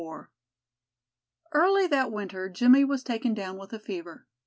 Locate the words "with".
3.59-3.71